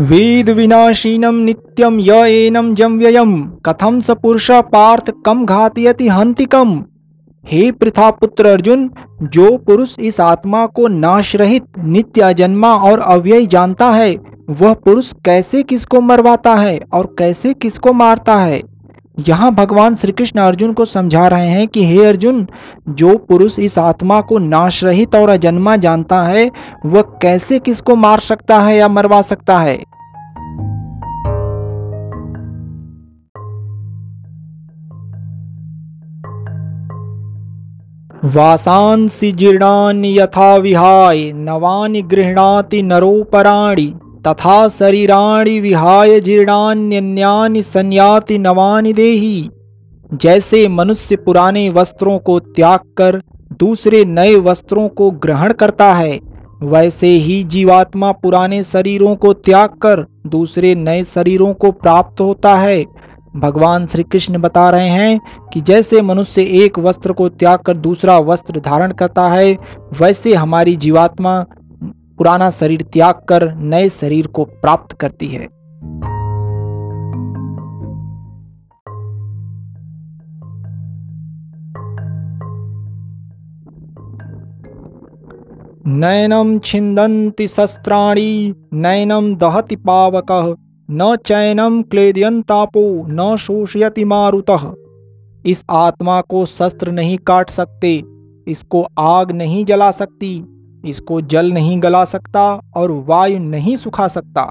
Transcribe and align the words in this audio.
वेद 0.00 0.50
विनाशीनम 0.50 1.34
नित्यम 1.34 1.98
य 2.00 2.50
जम 2.74 2.98
व्ययम 2.98 3.42
कथम 3.66 4.00
स 4.00 4.10
पुरुष 4.10 4.50
पार्थ 4.50 5.10
कम 5.26 5.44
घातयति 5.46 6.08
हंतिकम 6.08 6.84
हे 7.44 7.70
पृथा 7.72 8.10
पुत्र 8.10 8.46
अर्जुन, 8.46 8.90
जो 9.22 9.56
पुरुष 9.56 9.98
इस 9.98 10.20
आत्मा 10.20 10.66
को 10.66 10.88
नाश 10.88 11.36
रहित 11.36 11.64
नित्य 11.78 12.20
अजन्मा 12.20 12.74
और 12.74 12.98
अव्यय 12.98 13.46
जानता 13.46 13.90
है, 13.90 14.16
वह 14.50 14.74
पुरुष 14.74 15.12
कैसे 15.24 15.62
किसको 15.62 16.00
मरवाता 16.00 16.54
है 16.54 16.80
और 16.92 17.14
कैसे 17.18 17.54
किसको 17.54 17.92
मारता 17.92 18.36
है? 18.36 18.60
यहाँ 19.28 19.54
भगवान 19.54 19.96
श्री 19.96 20.12
कृष्ण 20.12 20.40
अर्जुन 20.40 20.72
को 20.72 20.84
समझा 20.84 21.28
रहे 21.28 21.48
हैं 21.48 21.68
कि 21.68 21.84
हे 21.84 22.04
अर्जुन, 22.04 22.46
जो 22.88 23.16
पुरुष 23.18 23.58
इस 23.58 23.78
आत्मा 23.78 24.20
को 24.20 24.38
नाश 24.38 24.84
रहित 24.84 25.14
और 25.14 25.28
अजन्मा 25.28 25.76
जानता 25.76 26.22
है, 26.22 26.50
वह 26.86 27.02
कैसे 27.02 27.58
किसको 27.58 27.96
मार 27.96 28.20
सकता 28.20 28.58
है 28.58 28.76
या 28.76 28.88
मरवा 28.88 29.22
सकता 29.22 29.58
है? 29.58 29.78
वासांसि 38.24 39.32
जीर्णानि 39.32 40.18
यथा 40.18 40.56
विहाय, 40.56 41.32
नवानि 41.32 42.02
गृह्णाति 42.02 42.82
नरोपराणि, 42.82 43.92
तथा 44.26 44.68
शरीराणि 44.68 45.60
विहाय 45.60 46.20
जीर्णान्यन्यानि 46.20 47.62
संयाति 47.62 48.38
नवानि 48.38 48.92
देही। 48.92 49.50
जैसे 50.14 50.68
मनुष्य 50.68 51.16
पुराने 51.16 51.68
वस्त्रों 51.68 52.18
को 52.18 52.38
त्याग 52.40 52.80
कर 52.96 53.22
दूसरे 53.60 54.04
नए 54.04 54.34
वस्त्रों 54.34 54.88
को 54.88 55.10
ग्रहण 55.10 55.52
करता 55.52 55.92
है, 55.94 56.20
वैसे 56.62 57.06
ही 57.06 57.42
जीवात्मा 57.44 58.12
पुराने 58.12 58.62
शरीरों 58.62 59.16
को 59.16 59.32
त्याग 59.32 59.68
कर 59.68 60.06
दूसरे 60.26 60.74
नए 60.74 61.04
शरीरों 61.04 61.54
को 61.54 61.70
प्राप्त 61.72 62.20
होता 62.20 62.54
है। 62.54 62.84
भगवान 63.38 63.86
श्री 63.86 64.02
कृष्ण 64.02 64.38
बता 64.38 64.70
रहे 64.70 64.88
हैं 64.88 65.20
कि 65.52 65.60
जैसे 65.60 66.02
मनुष्य 66.02 66.42
एक 66.42 66.78
वस्त्र 66.78 67.12
को 67.12 67.28
त्याग 67.28 67.58
कर 67.58 67.76
दूसरा 67.76 68.18
वस्त्र 68.18 68.60
धारण 68.60 68.92
करता 68.92 69.28
है, 69.28 69.58
वैसे 70.00 70.34
हमारी 70.34 70.76
जीवात्मा 70.76 71.44
पुराना 71.84 72.50
शरीर 72.50 72.82
त्याग 72.82 73.14
कर 73.28 73.54
नए 73.54 73.88
शरीर 73.88 74.26
को 74.26 74.44
प्राप्त 74.44 74.96
करती 74.96 75.26
है। 75.26 75.58
नयनम 85.86 86.58
छिंदन्ति 86.58 87.48
शस्त्राणी 87.48 88.54
नयनम 88.74 89.34
दहति 89.34 89.76
पावक। 89.76 90.56
न 90.88 91.16
चैनम 91.16 91.80
क्लेदयंतापो 91.82 92.82
न 93.08 93.36
शोषयति 93.36 94.04
मारुतः। 94.04 94.72
इस 95.46 95.62
आत्मा 95.70 96.20
को 96.20 96.44
शस्त्र 96.46 96.90
नहीं 96.90 97.18
काट 97.18 97.50
सकते, 97.50 97.90
इसको 98.46 98.82
आग 98.98 99.32
नहीं 99.32 99.64
जला 99.64 99.90
सकती, 99.90 100.32
इसको 100.84 101.20
जल 101.20 101.52
नहीं 101.52 101.82
गला 101.82 102.04
सकता 102.04 102.44
और 102.76 102.90
वायु 103.08 103.38
नहीं 103.38 103.76
सुखा 103.76 104.08
सकता। 104.08 104.44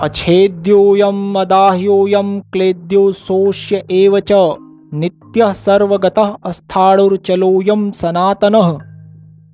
अच्छेद्योऽयम् 0.00 1.36
अदाह्योऽयं 1.36 2.40
क्लेद्यो 2.40 3.12
शोष्य 3.12 3.86
एव 3.90 4.20
च। 4.20 4.32
नित्यः 4.94 5.52
सर्वगतः 5.52 6.36
अस्थाणुर्चलोऽयं 6.44 7.90
सनातनः। 7.90 8.78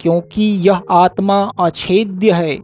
क्योंकि 0.00 0.42
यह 0.42 0.80
आत्मा 0.90 1.52
अछेद्य 1.60 2.30
है 2.30 2.58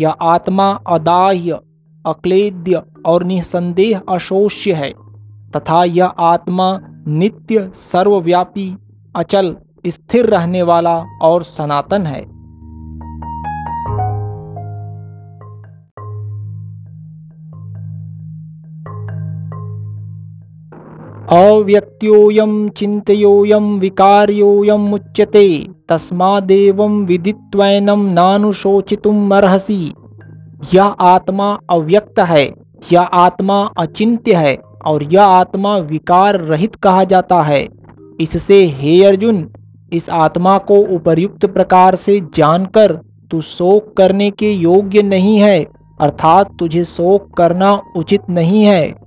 यह 0.00 0.10
आत्मा 0.10 0.80
अदाह्य, 0.88 1.58
अक्लेद्य 2.06 2.82
और 3.06 3.24
निसंदेह 3.24 4.02
अशोष्य 4.08 4.72
है, 4.72 4.94
तथा 5.56 5.84
यह 5.84 6.06
आत्मा 6.06 6.80
नित्य 7.08 7.70
सर्वव्यापी, 7.74 8.76
अचल, 9.16 9.56
स्थिर 9.86 10.26
रहने 10.26 10.62
वाला 10.62 11.04
और 11.22 11.42
सनातन 11.42 12.02
है। 12.02 12.39
अव्यक्त्योऽयं 21.32 22.68
चिन्तयोऽयं 22.68 23.78
विकार्योऽयम् 23.78 24.94
उच्यते 24.94 25.66
तस्मादेवं 25.88 27.04
विदित्वैनं 27.06 28.14
नानुशोचितुम् 28.14 29.32
अर्हसि 29.32 29.92
यह 30.74 30.84
आत्मा 30.84 31.58
अव्यक्त 31.70 32.18
है 32.18 32.44
यह 32.92 33.00
आत्मा 33.00 33.70
अचिंत्य 33.78 34.34
है, 34.34 34.58
और 34.86 35.02
यह 35.02 35.22
आत्मा 35.22 35.76
विकार 35.76 36.40
रहित 36.40 36.74
कहा 36.74 37.04
जाता 37.04 37.42
है। 37.42 37.68
इससे, 38.20 38.64
हे 38.66 39.04
अर्जुन, 39.04 39.48
इस 39.92 40.10
आत्मा 40.10 40.58
को 40.58 40.76
उपर्युक्त 40.76 41.46
प्रकार 41.46 41.94
से 41.94 42.20
जानकर 42.34 42.92
तू 43.30 43.40
शोक 43.40 43.94
करने 43.96 44.30
के 44.30 44.52
योग्य 44.52 45.02
नहीं 45.02 45.38
है, 45.38 45.66
अर्थात 46.00 46.56
तुझे 46.58 46.84
शोक 46.84 47.36
करना 47.36 47.80
उचित 47.96 48.20
नहीं 48.30 48.64
है। 48.64 48.99